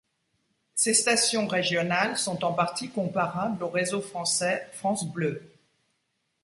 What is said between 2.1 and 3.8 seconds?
sont en partie comparables au